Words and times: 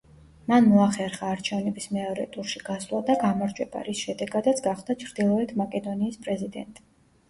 მან 0.51 0.69
მოახერხა 0.69 1.29
არჩევნების 1.33 1.85
მეორე 1.99 2.25
ტურში 2.33 2.63
გასვლა 2.71 3.03
და 3.11 3.19
გამარჯვება, 3.27 3.87
რის 3.93 4.05
შედეგადაც 4.09 4.67
გახდა 4.73 5.01
ჩრდილოეთ 5.07 5.57
მაკედონიის 5.65 6.23
პრეზიდენტი. 6.29 6.91